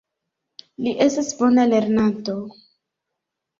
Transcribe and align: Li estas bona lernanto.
Li 0.85 0.93
estas 1.05 1.29
bona 1.43 1.67
lernanto. 1.73 2.37